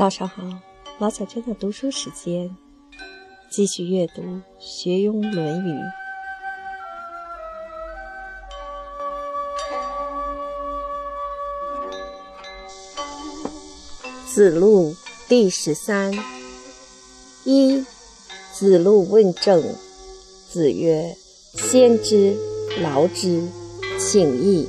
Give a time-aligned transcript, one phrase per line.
[0.00, 0.42] 早上好，
[0.98, 2.56] 老小娟的读书时间，
[3.50, 4.22] 继续阅读
[4.58, 5.72] 《学庸论语》。
[14.26, 14.96] 子路
[15.28, 16.14] 第十三。
[17.44, 17.84] 一，
[18.54, 19.62] 子路问政。
[20.48, 21.14] 子曰
[21.52, 22.34] ：“先知，
[22.80, 23.46] 劳之，
[23.98, 24.66] 请益。”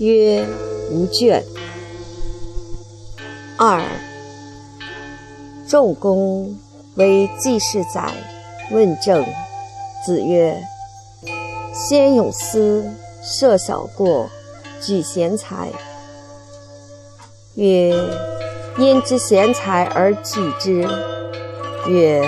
[0.00, 0.44] 曰
[0.90, 1.40] ：“无倦。”
[3.56, 3.80] 二。
[5.74, 6.56] 仲弓
[6.94, 8.14] 为季氏宰，
[8.70, 9.26] 问政。
[10.06, 10.56] 子曰
[11.74, 12.88] ：“先有司，
[13.20, 14.30] 设小过，
[14.80, 15.72] 举贤才。”
[17.56, 17.92] 曰
[18.78, 20.88] ：“焉知贤才而举之？”
[21.90, 22.22] 曰：“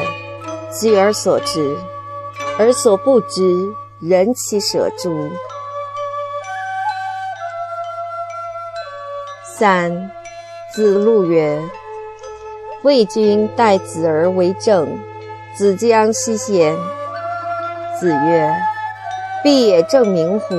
[0.81, 1.77] 举而所知，
[2.59, 3.43] 而所不知，
[4.01, 5.31] 人其舍诸？”
[9.57, 10.11] 三，
[10.75, 11.63] 子路曰。
[12.87, 14.87] 魏君待子而为政，
[15.57, 16.73] 子将西贤。
[17.99, 18.49] 子曰
[19.43, 20.55] ：“必也正名乎？”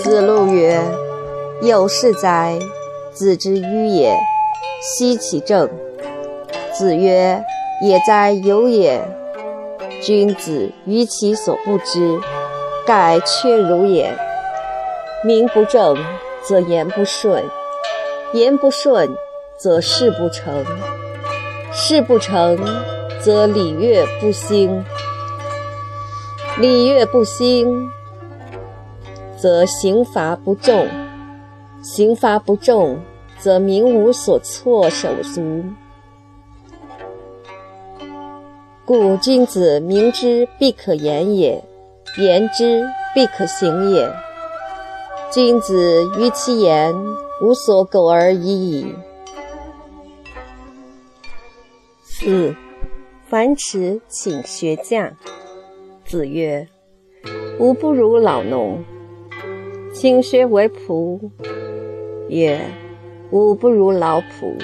[0.00, 0.80] 子路曰
[1.60, 2.56] ：“有事哉！
[3.12, 4.16] 子之迂也，
[4.96, 5.68] 奚其政？”
[6.72, 7.42] 子曰
[7.82, 9.02] ：“也哉，有也！
[10.00, 12.16] 君子于其所不知，
[12.86, 14.16] 盖缺如也。
[15.24, 15.96] 名不正
[16.44, 17.42] 则言不顺，
[18.32, 19.10] 言不顺。”
[19.60, 20.64] 则事不成，
[21.70, 22.58] 事不成，
[23.20, 24.82] 则礼乐不兴；
[26.58, 27.90] 礼乐不兴，
[29.36, 30.86] 则刑罚不重；
[31.82, 32.98] 刑罚不重，
[33.38, 35.62] 则民无所措手足。
[38.86, 41.62] 故君子明之，必可言也；
[42.16, 44.10] 言之，必可行也。
[45.30, 46.94] 君子于其言，
[47.42, 48.94] 无所苟而已矣。
[52.22, 52.54] 四，
[53.30, 55.10] 樊迟请学匠。
[56.04, 56.68] 子曰
[57.58, 58.84] ：“吾不如老农，
[59.94, 61.18] 请学为仆。”
[62.28, 62.60] 曰
[63.32, 64.54] ：“吾不如老仆。”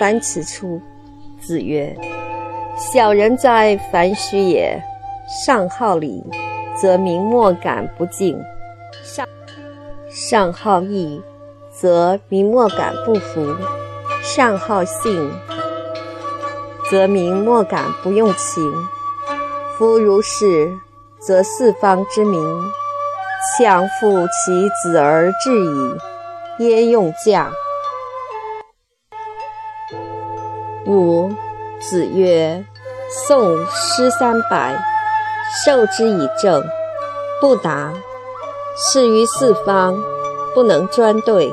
[0.00, 0.80] 樊迟出。
[1.38, 1.94] 子曰
[2.74, 4.82] ：“小人哉，樊须也！
[5.44, 6.24] 上好礼，
[6.74, 8.34] 则民莫敢不敬；
[9.02, 9.28] 上
[10.08, 11.20] 上好义，
[11.70, 13.54] 则民莫敢不服；
[14.22, 15.30] 上好信。”
[16.90, 18.72] 则民莫敢不用情。
[19.76, 20.72] 夫如是，
[21.20, 22.42] 则四方之民
[23.56, 26.64] 相负其子而至矣。
[26.64, 27.52] 焉用嫁？
[30.86, 31.30] 五
[31.80, 32.64] 子曰
[33.26, 34.76] ：“宋诗三百，
[35.64, 36.64] 授之以政，
[37.40, 37.92] 不达。
[38.76, 40.02] 是于四方，
[40.54, 41.52] 不能专对。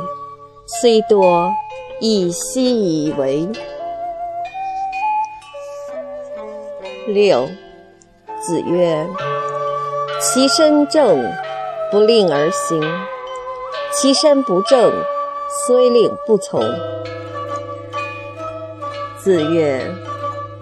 [0.65, 1.51] 虽多，
[1.99, 3.47] 以希以为。”
[7.07, 7.47] 六，
[8.41, 9.07] 子曰
[10.19, 11.31] ：“其身正，
[11.91, 12.81] 不令而行；
[13.93, 14.91] 其身不正，
[15.67, 16.61] 虽令不从。”
[19.21, 19.87] 子曰：“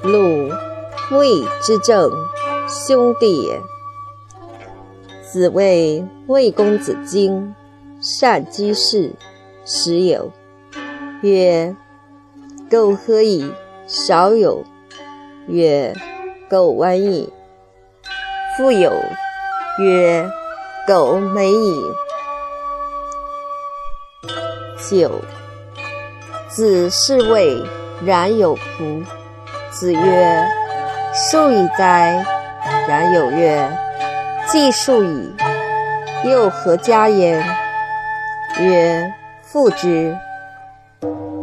[0.04, 0.50] 鲁、
[1.12, 2.12] 卫之政，
[2.68, 3.62] 兄弟也。”
[5.24, 7.56] 子谓魏公子荆，
[8.02, 9.14] 善居士，
[9.64, 10.30] 时有
[11.22, 11.74] 曰
[12.70, 13.50] ：“苟何以
[13.88, 14.66] 少有？”
[15.48, 15.94] 曰：
[16.54, 17.34] 苟完矣。
[18.56, 18.94] 复有
[19.80, 20.24] 曰
[20.86, 21.84] ：“苟美矣。”
[24.88, 25.10] 九。
[26.48, 27.60] 子是谓
[28.06, 29.04] 然有仆。
[29.72, 30.48] 子曰
[31.12, 32.24] ：“数矣哉！”
[32.88, 33.68] 然有曰
[34.46, 35.34] ：“既数矣，
[36.24, 37.44] 又何加焉？”
[38.62, 39.12] 曰
[39.42, 40.16] ：“父之。”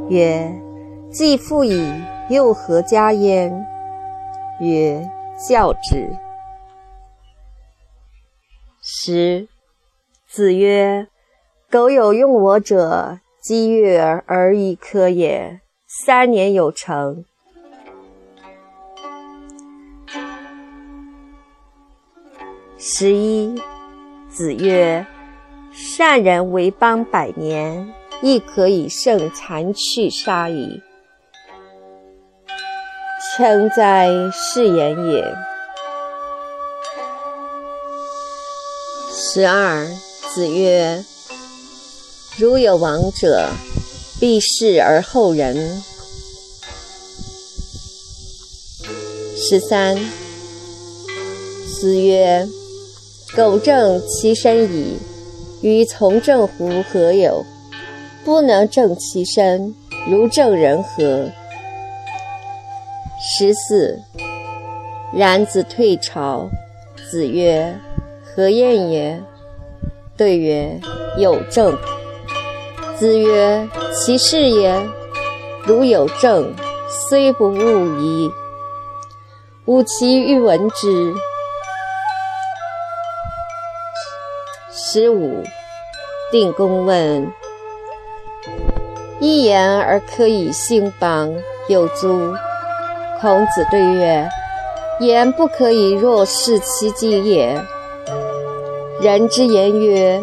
[0.09, 0.49] 曰
[1.11, 1.93] ：“既父矣，
[2.29, 3.53] 又何加焉？”
[4.61, 5.11] 曰：
[5.49, 6.11] 教之。
[8.83, 9.49] 十。
[10.27, 11.09] 子曰：
[11.71, 17.25] 苟有用我者，积月而已可也，三年有成。
[22.77, 23.55] 十一。
[24.29, 25.07] 子曰：
[25.73, 27.93] 善人为邦百年，
[28.23, 30.83] 亦可以胜残去杀矣。
[33.23, 35.23] 诚哉，是言也！
[39.15, 39.87] 十二，
[40.33, 41.05] 子曰
[42.39, 43.51] ：“如有亡者，
[44.19, 45.55] 必视而后仁。”
[49.37, 49.99] 十三，
[51.79, 52.49] 子曰
[53.37, 54.99] ：“苟正其身矣，
[55.61, 57.45] 与从政乎何有？
[58.25, 59.75] 不能正其身，
[60.09, 61.31] 如正人何。
[63.33, 63.97] 十四，
[65.15, 66.51] 冉子退朝，
[67.09, 67.79] 子曰
[68.27, 69.23] ：“何晏也？”
[70.19, 70.81] 对曰
[71.17, 71.79] ：“有政。”
[72.99, 74.77] 子曰：“其事也。
[75.65, 76.53] 如有政，
[77.09, 78.29] 虽不务矣。
[79.67, 81.15] 吾其欲闻之。”
[84.75, 85.45] 十五，
[86.33, 87.31] 定公问
[89.23, 91.33] ：“一言而可以兴邦，
[91.69, 92.35] 有诸？”
[93.21, 94.27] 孔子对曰
[95.01, 97.61] ：“言不可以若是其极也。
[99.03, 100.19] 人之言曰：‘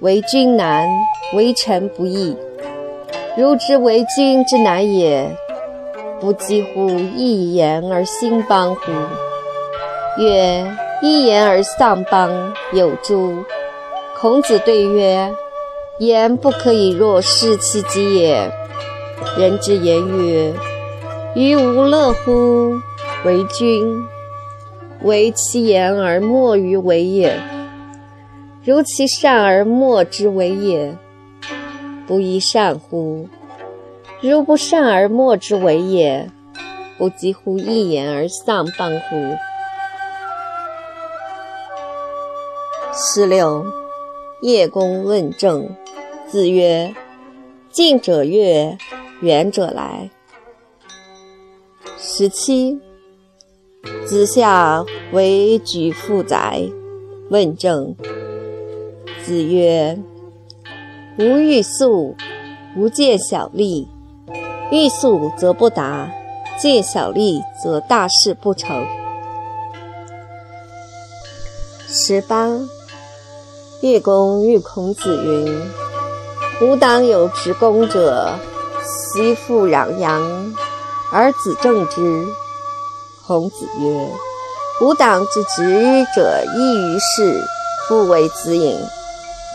[0.00, 0.86] 为君难，
[1.32, 2.36] 为臣不易。’
[3.34, 5.26] 如之为君之难也，
[6.20, 8.92] 不几乎一言而兴邦乎？
[10.18, 10.66] 曰：
[11.00, 13.38] 一言而丧邦，有诸？”
[14.20, 15.32] 孔子对曰
[15.98, 18.50] ：“言不可以若是其己也。
[19.38, 20.52] 人之言曰。”
[21.34, 22.80] 于无乐乎？
[23.24, 24.06] 为君，
[25.02, 27.32] 为其言而莫于为也；
[28.62, 30.96] 如其善而莫之为也，
[32.06, 33.28] 不亦善乎？
[34.20, 36.30] 如不善而莫之为也，
[36.98, 39.36] 不几乎一言而丧邦乎？
[42.92, 43.66] 十六，
[44.40, 45.68] 叶公问政，
[46.28, 46.94] 子曰
[47.72, 48.78] ：“近者悦，
[49.20, 50.10] 远者来。”
[52.06, 52.78] 十七，
[54.06, 56.60] 子夏为举父宰，
[57.30, 57.96] 问政。
[59.24, 59.98] 子曰
[61.18, 62.14] ：“吾欲速，
[62.76, 63.88] 吾见小利。
[64.70, 66.12] 欲速则不达，
[66.60, 68.86] 见小利则大事不成。”
[71.88, 72.50] 十八，
[73.80, 75.58] 叶公遇孔子云
[76.60, 78.34] ：“吾党有执公者，
[78.84, 80.54] 悉复攘阳。”
[81.14, 82.26] 而子正之。
[83.24, 84.10] 孔子曰
[84.82, 87.40] ：“吾党之执者异于事，
[87.88, 88.78] 父为子隐，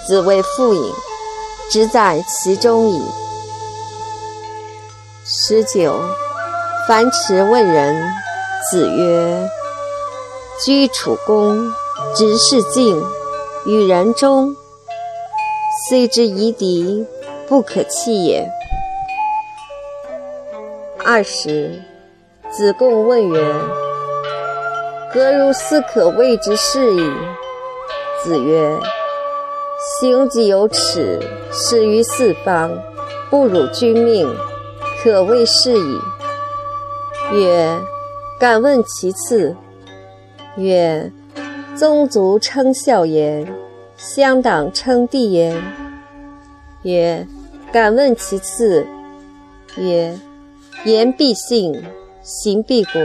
[0.08, 0.94] 子为父隐，
[1.70, 3.04] 直在其中矣。”
[5.26, 6.02] 十九，
[6.88, 8.10] 樊迟问仁。
[8.72, 9.50] 子曰
[10.64, 11.72] ：“居处恭，
[12.16, 13.02] 执事敬，
[13.66, 14.56] 与人忠，
[15.88, 17.06] 虽之夷狄，
[17.48, 18.50] 不可弃也。”
[21.12, 21.72] 二十，
[22.52, 23.54] 子贡问曰
[25.12, 27.12] ：“何如斯可谓之事矣？”
[28.24, 28.78] 子曰
[30.00, 31.20] ：“行己有耻，
[31.52, 32.78] 始于四方，
[33.32, 34.32] 不辱君命，
[35.02, 36.00] 可谓是矣。”
[37.34, 37.80] 曰
[38.40, 39.56] ：“敢问其次。”
[40.58, 41.12] 曰
[41.76, 43.52] ：“宗族称孝言，
[43.98, 45.60] 乡党称弟言。”
[46.86, 47.26] 曰
[47.74, 48.86] ：“敢问其次。”
[49.76, 50.16] 曰：
[50.86, 51.84] 言必信，
[52.22, 53.02] 行必果。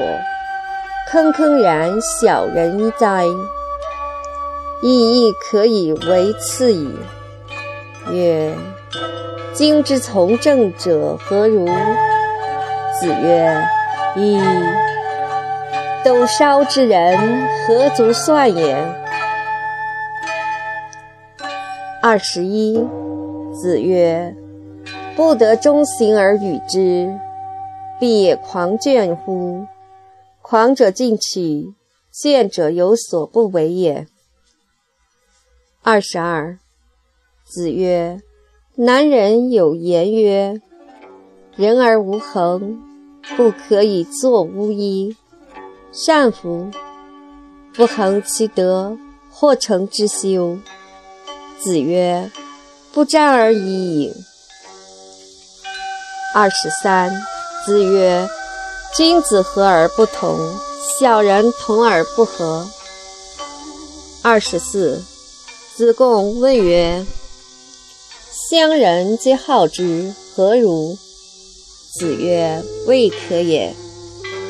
[1.11, 3.25] 坑坑然小人哉！
[4.83, 6.89] 亦亦可以为次矣。
[8.13, 8.55] 曰：
[9.53, 11.67] 今之从政者何如？
[11.67, 13.67] 子曰：
[14.17, 14.41] 噫！
[16.05, 18.77] 斗烧之人，何足算也？
[22.01, 22.79] 二十一，
[23.53, 24.37] 子曰：
[25.17, 27.13] 不得中行而与之。
[28.05, 29.67] 必也狂倦乎？
[30.43, 31.73] 狂者进取，
[32.13, 34.07] 倦者有所不为也。
[35.83, 36.59] 二十二，
[37.47, 38.21] 子曰
[38.77, 40.61] ：“男人有言曰
[41.57, 42.83] ：‘人而无恒，
[43.39, 45.17] 不可以作巫医。’
[45.91, 46.71] 善夫！
[47.73, 48.99] 不恒其德，
[49.31, 50.59] 或成之修。”
[51.59, 52.31] 子曰
[52.93, 54.13] ：“不战而已矣。”
[56.37, 57.11] 二十三。
[57.65, 58.29] 子曰
[58.95, 60.39] ：“君子和而不同，
[61.01, 62.69] 小人同而不和。”
[64.23, 65.03] 二十四，
[65.75, 67.05] 子贡问曰
[68.51, 70.99] ：“乡人皆好之，何如？”
[71.99, 73.75] 子曰：“未可也。”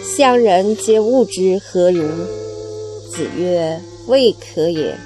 [0.03, 2.09] 乡人皆恶之，何如？
[3.11, 4.99] 子曰：“未可也。”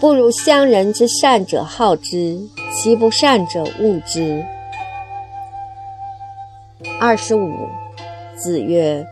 [0.00, 2.40] 不如乡人之善者好之，
[2.76, 4.44] 其不善者恶之。
[7.00, 7.68] 二十五，
[8.36, 9.06] 子曰：“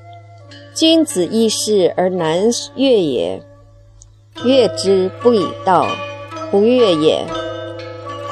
[0.74, 2.44] 君子易事而难
[2.76, 3.42] 悦也，
[4.44, 5.86] 悦之不以道，
[6.50, 7.26] 不悦也。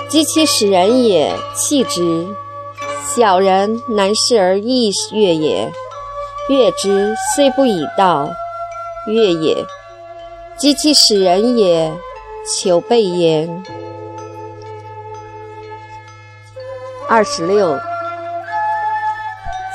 [0.09, 2.27] 及其使人也，弃之。
[3.15, 5.71] 小人难事而易悦也，
[6.49, 8.31] 悦之虽不以道，
[9.07, 9.67] 悦也。
[10.57, 11.93] 及其使人也，
[12.47, 13.63] 求备焉。”
[17.09, 17.79] 二十六。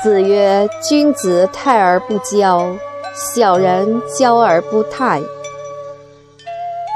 [0.02, 2.76] 子曰：“君子泰而不骄，
[3.14, 5.20] 小人骄而不泰。”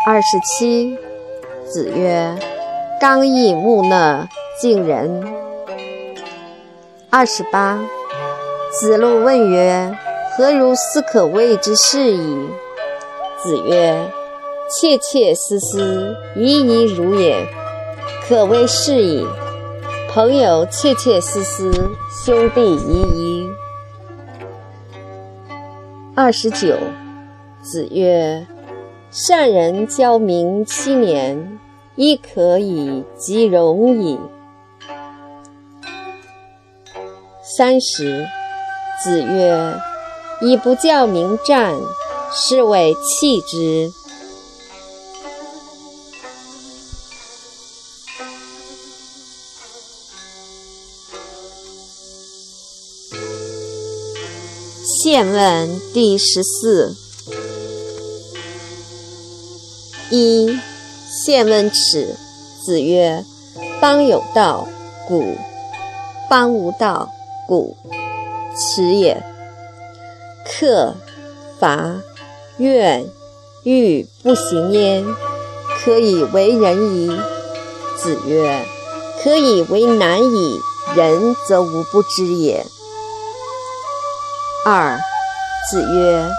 [0.06, 0.96] 二十七。
[1.66, 2.36] 子曰
[3.00, 4.28] ：“刚毅木讷，
[4.60, 5.24] 近人。”
[7.10, 7.80] 二十八。
[8.72, 9.96] 子路问曰
[10.36, 12.48] ：“何如斯可谓之是矣？”
[13.42, 13.98] 子曰
[14.70, 17.46] ：“切切思思，怡怡如也，
[18.28, 19.26] 可谓是矣。
[20.12, 21.70] 朋友切切思思，
[22.10, 23.48] 兄弟疑疑。”
[26.16, 26.76] 二十九。
[27.62, 28.44] 子曰
[29.12, 31.60] ：“善人教民七年，
[31.94, 34.18] 亦可以及容矣。”
[37.44, 38.26] 三十。
[39.04, 39.78] 子曰
[40.42, 41.76] ：“以不教民战，
[42.32, 43.92] 是谓弃之。”
[55.12, 56.94] 宪问第十四。
[60.08, 60.56] 一，
[61.10, 62.14] 宪问耻。
[62.64, 63.24] 子曰
[63.82, 64.68] ：“邦有道，
[65.08, 65.36] 古；
[66.30, 67.10] 邦无道，
[67.48, 67.76] 古。”
[68.56, 69.20] 耻也。
[70.46, 70.94] 克、
[71.58, 72.00] 伐、
[72.58, 73.04] 怨、
[73.64, 75.04] 欲不行焉，
[75.82, 77.08] 可以为人矣。
[77.98, 78.64] 子曰：
[79.24, 80.60] 可以为难矣，
[80.94, 82.64] 人则无不知也。
[84.62, 85.00] 二，
[85.70, 86.30] 子曰：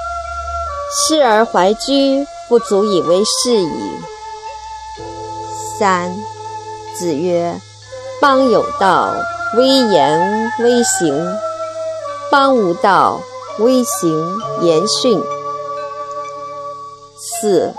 [0.93, 3.99] 事而怀居，不足以为是矣。
[5.79, 6.15] 三，
[6.95, 7.59] 子曰：
[8.21, 9.11] 邦有道，
[9.57, 11.35] 威严威行。
[12.29, 13.19] 邦无道，
[13.57, 15.19] 威行言训。
[17.17, 17.73] 四，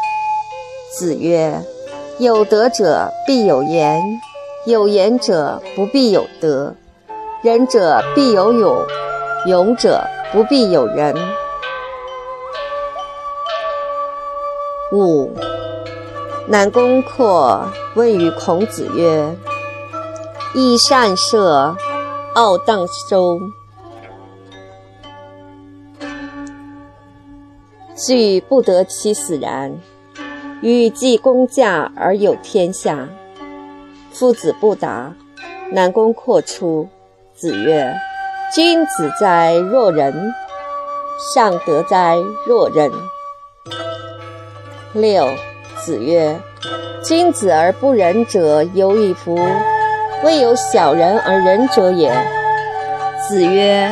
[0.99, 1.65] 子曰：
[2.19, 4.03] 有德者必有言，
[4.67, 6.75] 有言者不必有德；
[7.45, 8.85] 仁者必有勇，
[9.47, 11.15] 勇者不必有仁。
[14.91, 15.31] 五，
[16.49, 19.37] 南宫括问于孔子曰：
[20.55, 21.77] 益善射，
[22.35, 23.39] 傲荡周。
[27.95, 29.79] 惧不得其死然，
[30.63, 33.09] 欲济公驾而有天下。
[34.11, 35.15] 夫子不答。
[35.71, 36.89] 南宫括出。
[37.35, 37.95] 子曰
[38.55, 40.35] ：“君子哉若人！
[41.35, 42.93] 尚德哉若人！”
[44.93, 45.27] 六。
[45.85, 46.39] 子曰
[47.03, 49.39] ：“君子而不仁者有矣夫！
[50.23, 52.13] 未有小人而仁者也。”
[53.27, 53.91] 子曰：“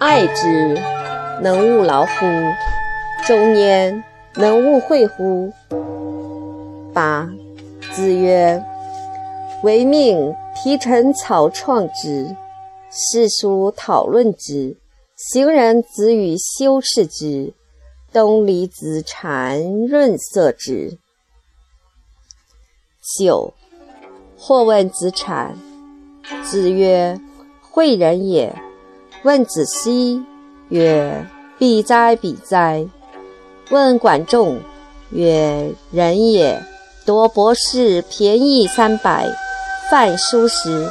[0.00, 0.76] 爱之，
[1.40, 2.10] 能勿劳乎？”
[3.24, 4.02] 中焉
[4.34, 5.52] 能勿惠乎？
[6.92, 7.28] 八。
[7.92, 8.60] 子曰
[9.62, 12.34] ：“唯命皮陈草创之，
[13.00, 14.76] 世书讨论之，
[15.16, 17.54] 行人子语修饰之，
[18.12, 20.98] 东离子产润色之。”
[23.18, 23.54] 九。
[24.36, 25.56] 或问子产。
[26.44, 27.20] 子曰
[27.72, 28.54] ：“诲人也。”
[29.24, 30.24] 问子西
[30.68, 31.26] 曰
[31.58, 32.86] ：“必哉，必哉！”
[33.70, 34.60] 问管仲
[35.10, 36.62] 曰：“人也，
[37.04, 39.28] 夺博士便宜三百，
[39.90, 40.88] 饭疏食，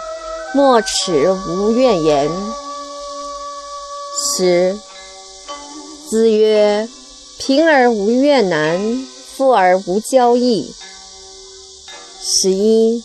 [0.53, 2.29] 莫耻无怨言。”
[4.35, 4.77] 十。
[6.09, 6.87] 子曰
[7.37, 10.73] ：“贫而无怨难，富而无骄易。”
[12.21, 13.03] 十一。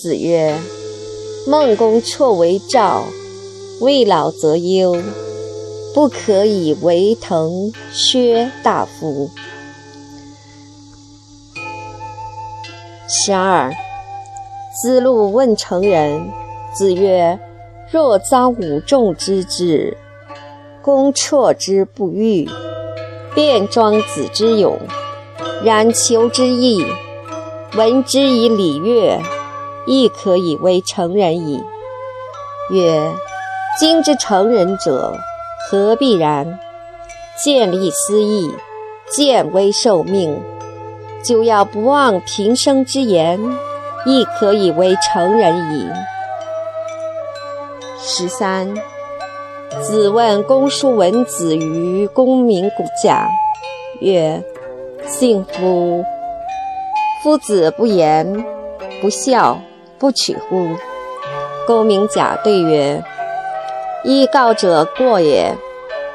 [0.00, 0.58] 子曰
[1.46, 3.04] ：“孟公辍为赵，
[3.80, 4.96] 未老则忧。”
[5.92, 9.30] 不可以为滕薛大夫。
[13.08, 13.72] 十二，
[14.82, 16.30] 子路问成人。
[16.76, 17.38] 子曰
[17.90, 19.96] ：“若遭五众之至，
[20.82, 22.46] 公辍之不欲，
[23.34, 24.78] 便庄子之勇，
[25.64, 26.84] 然求之意，
[27.76, 29.18] 闻之以礼乐，
[29.86, 31.64] 亦可以为成人矣。”
[32.70, 33.10] 曰
[33.80, 35.16] ：“今之成人者。”
[35.68, 36.60] 何必然？
[37.42, 38.54] 见利思义，
[39.10, 40.38] 见危受命。
[41.24, 43.40] 就要不忘平生之言，
[44.04, 45.88] 亦可以为成人矣。
[48.08, 48.72] 十三。
[49.82, 53.28] 子问公叔文子于公明古贾，
[54.00, 54.40] 曰
[55.04, 56.04] ：“幸夫！
[57.20, 58.46] 夫子不言，
[59.02, 59.60] 不孝，
[59.98, 60.68] 不取乎？”
[61.66, 63.02] 公明贾对曰。
[64.04, 65.52] 依告者过也。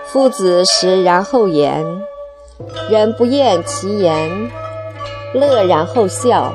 [0.06, 1.86] 夫子食然后言，
[2.90, 4.30] 人不厌其言；
[5.34, 6.54] 乐然后笑，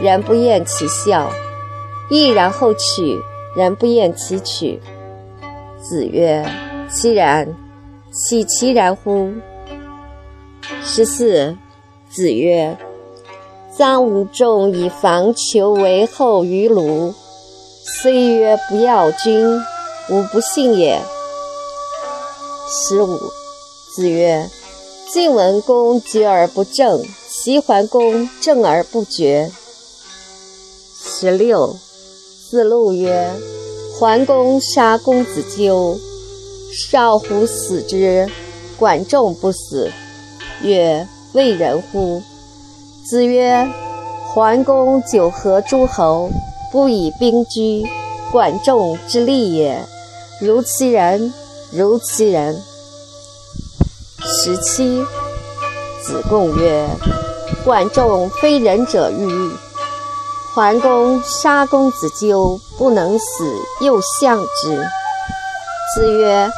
[0.00, 1.26] 人不厌其笑；
[2.08, 3.20] 义然后取，
[3.56, 4.80] 人不厌其取。
[5.82, 6.44] 子曰
[6.92, 7.48] ：“其然，
[8.12, 9.32] 其其然乎？”
[10.84, 11.56] 十四。
[12.08, 12.76] 子曰
[13.76, 17.12] ：“臧武仲以防求为后于鲁，
[18.02, 19.58] 虽曰不要君，
[20.08, 21.00] 吾不信也。”
[22.70, 23.18] 十五。
[23.94, 24.48] 子曰
[25.12, 29.50] ：“晋文公决而不正，齐桓公正而不决。”
[30.94, 31.76] 十六。
[32.50, 33.30] 子路曰
[33.98, 35.98] ：“桓公杀公子纠，
[36.72, 38.28] 少乎死之，
[38.78, 39.90] 管仲不死。”
[40.62, 41.06] 曰。
[41.32, 42.22] 为人乎？
[43.04, 43.68] 子曰
[44.32, 46.30] ：“桓公九合诸侯，
[46.72, 47.84] 不以兵居，
[48.32, 49.84] 管仲之利也。
[50.40, 51.34] 如其人，
[51.70, 52.62] 如其人。”
[54.24, 55.04] 十七。
[56.02, 56.88] 子贡曰
[57.66, 59.50] ：“管仲非仁者欤？
[60.56, 64.88] 桓公杀公子纠，不能死，又相之。”
[65.94, 66.50] 子曰：“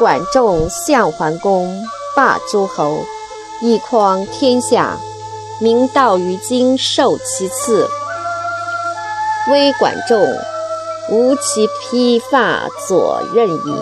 [0.00, 1.84] 管仲相桓公，
[2.16, 2.96] 霸诸侯。”
[3.60, 4.96] 一匡天下，
[5.60, 7.86] 明道于今受其次。
[9.50, 10.18] 微管仲，
[11.10, 13.76] 无其披发左衽矣。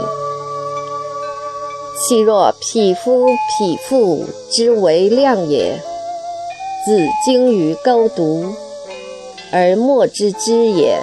[1.96, 5.80] 其若匹夫匹妇之为量也，
[6.84, 8.52] 子精于钩渎，
[9.52, 10.98] 而莫之知也。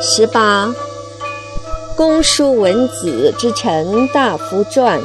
[0.00, 0.74] 十八。
[1.94, 5.00] 公叔文子之臣大夫传，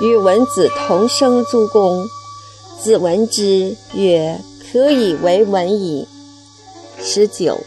[0.00, 2.04] 与文子同生诸公。
[2.80, 4.40] 子闻之曰
[4.72, 6.08] ：“可以为文矣。”
[6.98, 7.60] 十九。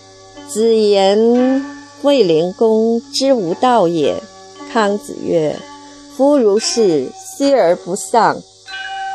[0.50, 1.64] 子言
[2.02, 4.22] 卫灵公之无道也。
[4.74, 5.58] 康子曰
[6.16, 8.38] ：“夫如是，息而不丧。”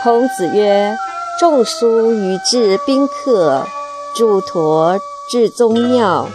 [0.03, 0.97] 孔子曰
[1.41, 3.67] ：“仲叔与至宾客，
[4.15, 4.99] 祝陀
[5.31, 6.29] 至宗庙，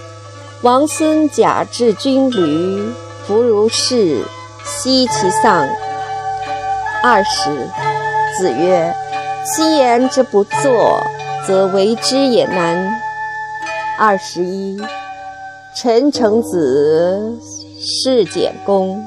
[0.62, 2.94] 王孙贾至军旅。”
[3.28, 4.22] 夫如是，
[4.64, 5.68] 奚其丧？
[7.04, 7.70] 二十。
[8.38, 8.94] 子曰
[9.46, 11.02] ：“昔言之不作，
[11.48, 13.02] 则为之也难。”
[13.98, 14.80] 二十一。
[15.76, 17.38] 陈成子
[17.80, 19.04] 弑简公，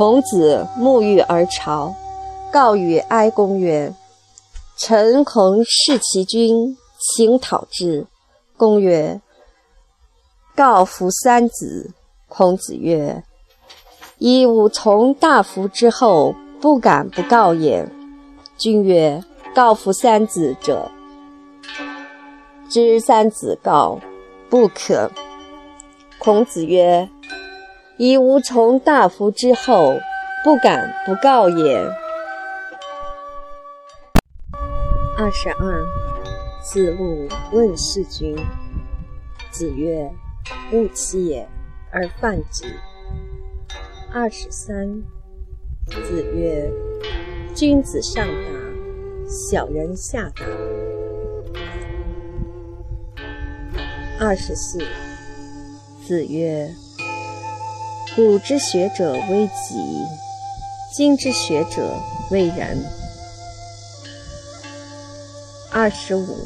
[0.00, 1.94] 孔子沐浴而朝，
[2.50, 3.94] 告与哀公曰
[4.78, 8.06] ：“臣恐弑其君，请讨之。”
[8.56, 9.20] 公曰
[10.56, 11.90] ：“告夫三子。”
[12.28, 13.22] 孔子曰。
[14.16, 17.86] 以吾从大夫之后，不敢不告也。
[18.56, 19.22] 君曰
[19.54, 20.90] ：“告夫三子者，
[22.70, 24.00] 知三子告，
[24.48, 25.10] 不可。”
[26.18, 27.06] 孔子曰
[28.02, 30.00] ：“以无从大夫之后，
[30.42, 31.76] 不敢不告也。”
[35.18, 35.84] 二十二。
[36.62, 38.34] 子路问事君。
[39.50, 40.10] 子曰
[40.72, 41.46] ：“勿欺也，
[41.90, 42.64] 而犯之。”
[44.14, 45.02] 二十三，
[45.90, 46.72] 子曰
[47.54, 48.32] ：“君子上达，
[49.28, 50.46] 小人下达。”
[54.18, 54.78] 二十四，
[56.06, 56.74] 子曰
[58.16, 59.74] ：“古之学者为己，
[60.92, 61.94] 今之学者
[62.30, 62.84] 为人。”
[65.72, 66.36] 二十五，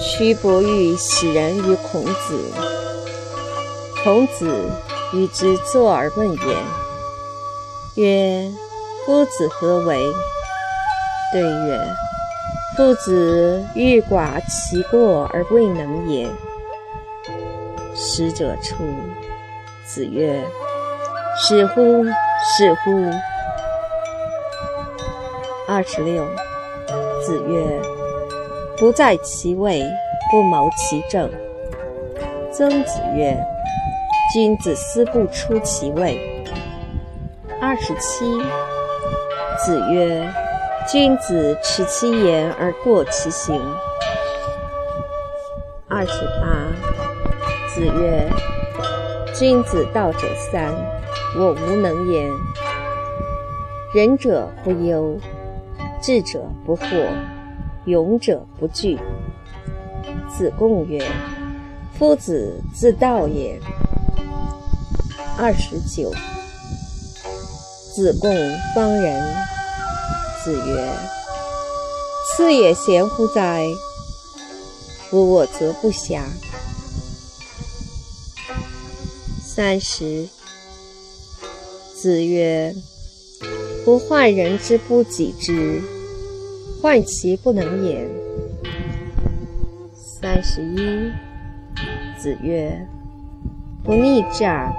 [0.00, 2.52] 屈伯玉喜人于孔子，
[4.02, 4.70] 孔子。
[5.12, 6.64] 与之坐而问言，
[7.94, 8.50] 曰
[9.06, 10.02] ：“夫子何为？”
[11.30, 11.80] 对曰
[12.76, 16.28] ：“夫子欲寡其过而未能也。”
[17.94, 18.74] 使者出，
[19.86, 20.42] 子曰
[21.38, 22.04] ：“是乎！
[22.56, 23.10] 是乎！”
[25.68, 26.26] 二十六。
[27.22, 27.80] 子曰
[28.76, 29.82] ：“不在其位，
[30.30, 31.30] 不谋其政。”
[32.52, 33.36] 曾子曰。
[34.32, 36.18] 君子思不出其位。
[37.60, 38.24] 二十七。
[39.64, 40.26] 子曰：
[40.88, 43.60] 君子持其言而过其行。
[45.88, 46.66] 二十八。
[47.74, 48.28] 子曰：
[49.36, 50.72] 君子道者三，
[51.36, 52.30] 我无能言。
[53.92, 55.18] 仁者不忧，
[56.00, 57.08] 智者不惑，
[57.84, 58.96] 勇者不惧。
[60.28, 61.04] 子贡曰：
[61.98, 63.60] 夫子自道也。
[65.36, 66.12] 二十九。
[67.92, 68.32] 子贡
[68.72, 69.34] 方人。
[70.44, 70.92] 子曰
[72.36, 73.64] ：“次也贤乎哉？
[75.10, 76.20] 夫我则不暇。”
[79.56, 80.26] 三十。
[81.94, 82.74] 子曰
[83.86, 85.80] ：“不患人之不己知，
[86.82, 88.10] 患其不能言。”
[89.94, 91.12] 三十一，
[92.18, 92.84] 子曰：
[93.84, 94.74] 不逆诈，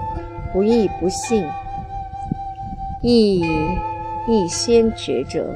[0.52, 1.46] 不义不信。
[3.02, 3.46] 义
[4.28, 5.56] 亦先觉者，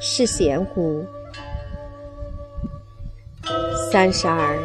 [0.00, 1.04] 是贤乎？
[3.92, 4.58] 三十二，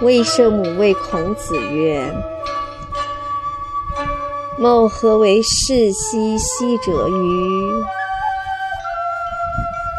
[0.00, 2.04] 魏圣母谓孔子曰
[4.58, 7.84] ：“某何为世兮兮者于？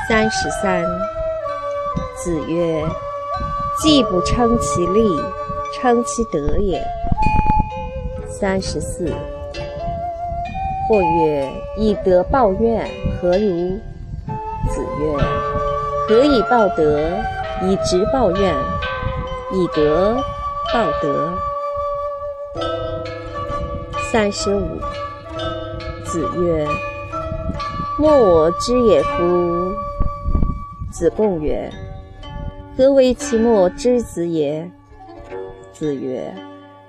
[0.08, 0.84] 三十三，
[2.16, 2.84] 子曰
[3.80, 5.08] ：“既不称其利，
[5.74, 6.82] 称其德也。”
[8.28, 9.10] 三十四，
[10.88, 12.88] 或曰：“以德报怨，
[13.20, 13.78] 何如？”
[14.70, 15.16] 子曰
[16.08, 17.10] ：“何以报德？
[17.62, 18.54] 以直报怨，
[19.52, 20.16] 以德
[20.72, 21.32] 报德。”
[24.12, 24.62] 三十五，
[26.04, 26.66] 子曰
[27.98, 29.72] ：“莫我知也乎？”
[30.92, 31.70] 子贡曰
[32.76, 34.70] ：“何为其莫之子也？”
[35.74, 36.32] 子曰：“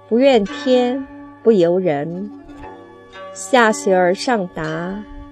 [0.07, 1.05] 不怨天，
[1.43, 2.31] 不尤人。
[3.39, 4.63] 下学而上达，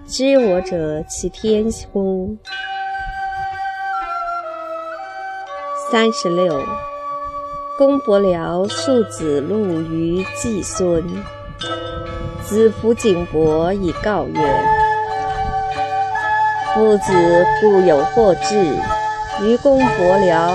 [0.06, 2.38] 知我者其天乎？”
[5.92, 6.62] 三十六，
[7.80, 11.04] 公伯僚述子路于季孙，
[12.44, 14.40] 子服景伯以告曰。
[16.76, 18.56] 夫子固有惑志，
[19.42, 20.54] 于公伯僚，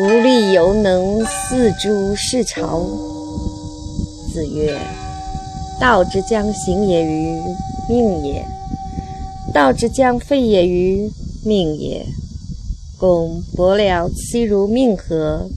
[0.00, 2.84] 无力犹能四诸事朝。
[4.30, 4.78] 子曰
[5.80, 7.40] ：“道之将行也于
[7.88, 8.44] 命也，
[9.52, 11.10] 道之将废也于
[11.44, 12.04] 命也。
[12.98, 15.48] 公伯僚其如命何？”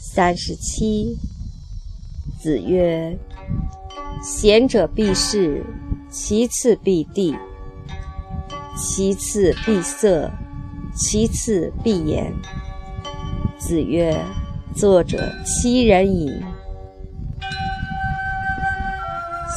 [0.00, 1.16] 三十七，
[2.40, 3.18] 子曰。
[4.22, 5.62] 贤者必士，
[6.10, 7.36] 其次必地，
[8.74, 10.30] 其次必色，
[10.96, 12.32] 其次必言。
[13.58, 14.18] 子曰
[14.74, 16.32] ：“作者七人矣。”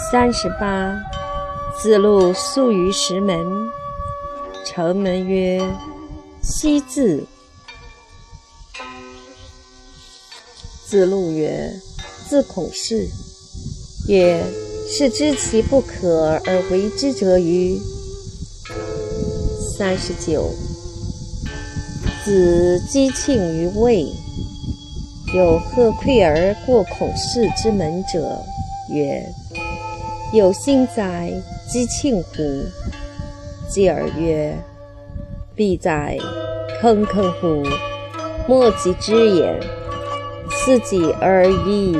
[0.10, 0.96] 三十八，
[1.78, 3.70] 子路宿于石门，
[4.66, 5.62] 城门曰
[6.42, 7.26] ：“西字。”
[10.88, 11.70] 子路曰
[12.30, 13.10] ：“自孔氏。”
[14.08, 14.42] 曰：
[14.90, 17.78] 是知其不可而为之者与？
[19.78, 20.50] 三十九。
[22.24, 24.06] 子姬庆于魏，
[25.36, 28.42] 有贺馈而过孔氏之门者，
[28.90, 29.22] 曰：
[30.34, 31.32] 有心哉，
[31.70, 32.66] 姬庆乎？
[33.70, 34.58] 继而曰：
[35.56, 36.18] 必在，
[36.82, 37.64] 坑坑乎？
[38.48, 39.60] 莫及之也。
[40.50, 41.98] 斯己而已。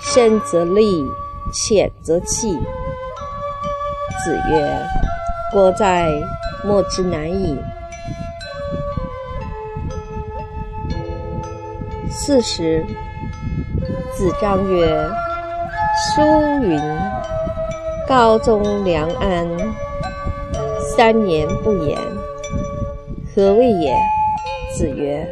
[0.00, 1.04] 深则利，
[1.52, 2.58] 浅则弃。
[4.24, 4.86] 子曰
[5.52, 6.08] ：“国在，
[6.64, 7.58] 莫之难矣。”
[12.10, 12.84] 四十。
[14.14, 15.08] 子张曰
[16.14, 16.22] ：“书
[16.62, 16.78] 云
[18.08, 19.46] ：‘高宗良安，
[20.96, 21.98] 三年不言。’
[23.36, 23.94] 何谓也？”
[24.74, 25.28] 子曰：“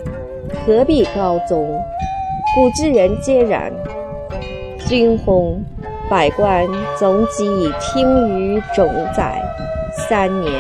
[0.67, 1.81] 何必高宗？
[2.55, 3.73] 古之人皆然。”
[4.87, 5.65] 君鸿，
[6.11, 6.67] 百官
[6.99, 8.87] 总己以听于冢
[9.17, 9.43] 宰
[10.07, 10.53] 三年。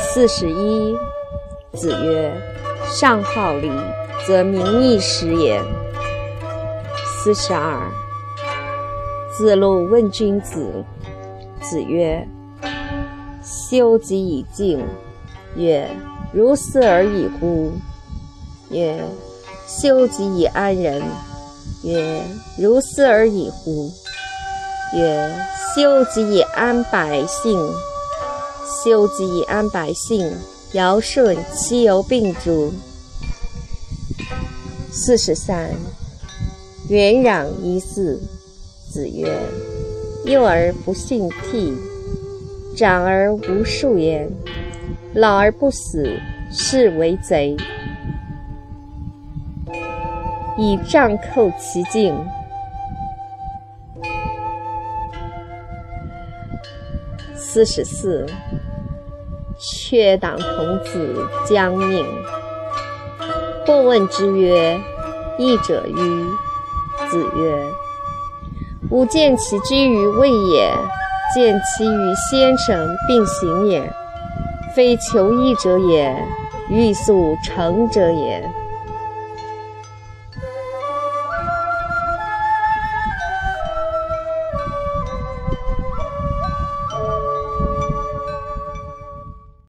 [0.00, 0.96] 四十一，
[1.74, 2.32] 子曰
[2.88, 3.70] ：“上好礼，
[4.26, 5.60] 则民义始也。”
[7.22, 7.78] 四十二，
[9.36, 10.84] 子路问君子。
[11.60, 12.26] 子曰
[13.42, 14.84] ：“修己以敬。”
[15.56, 15.88] 曰
[16.32, 17.72] ：“如斯而已乎？”
[18.70, 19.02] 曰
[19.66, 21.02] ：“修己以安人。”
[21.82, 22.22] 曰：
[22.58, 23.90] 如斯而已乎？
[24.94, 25.36] 曰：
[25.74, 27.58] 修己以安百姓，
[28.82, 30.32] 修己以安百姓，
[30.72, 32.72] 尧舜其犹病诸？
[34.90, 35.74] 四十三，
[36.88, 38.18] 元攘一四。
[38.94, 39.26] 子曰：
[40.24, 41.74] 幼而不信悌，
[42.76, 44.30] 长而无数焉，
[45.14, 46.16] 老而不死，
[46.48, 47.56] 是为贼。
[50.56, 52.16] 以杖扣其颈。
[57.34, 58.24] 四十四，
[59.58, 62.06] 却党童子将命。
[63.66, 64.78] 或问之曰
[65.36, 66.24] ：“义者于？”
[67.10, 67.56] 子曰
[68.94, 70.72] ：“吾见其居于位也，
[71.34, 73.92] 见其与先生并行也。
[74.72, 76.16] 非求异者也，
[76.68, 78.48] 欲速成者也。”